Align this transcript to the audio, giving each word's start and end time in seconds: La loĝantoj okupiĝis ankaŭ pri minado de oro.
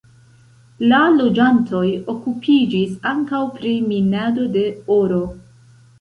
La 0.91 1.01
loĝantoj 1.17 1.83
okupiĝis 2.15 2.95
ankaŭ 3.13 3.43
pri 3.59 3.75
minado 3.93 4.49
de 4.57 4.65
oro. 5.01 5.25